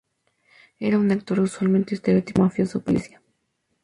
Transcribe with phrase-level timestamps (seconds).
[0.79, 3.21] Era un actor usualmente estereotipado como mafioso o policía.